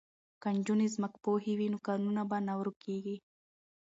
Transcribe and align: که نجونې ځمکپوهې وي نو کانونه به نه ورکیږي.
که 0.41 0.49
نجونې 0.57 0.87
ځمکپوهې 0.95 1.53
وي 1.55 1.67
نو 1.73 1.77
کانونه 1.87 2.21
به 2.29 2.37
نه 2.47 2.53
ورکیږي. 2.59 3.17